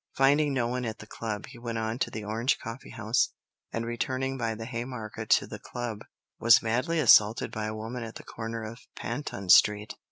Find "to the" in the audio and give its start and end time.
1.99-2.23, 5.29-5.59